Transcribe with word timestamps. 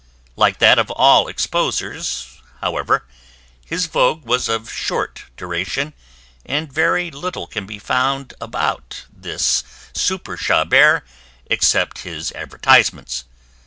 Like 0.35 0.57
that 0.57 0.79
of 0.79 0.89
all 0.89 1.27
exposers, 1.27 2.41
however, 2.59 3.05
his 3.63 3.85
vogue 3.85 4.25
was 4.25 4.49
of 4.49 4.67
short 4.71 5.25
duration, 5.37 5.93
and 6.43 6.73
very 6.73 7.11
little 7.11 7.45
can 7.45 7.67
be 7.67 7.77
found 7.77 8.33
about 8.41 9.05
this 9.13 9.63
super 9.93 10.37
Chabert 10.37 11.03
except 11.51 11.99
his 11.99 12.31
advertisements. 12.31 13.25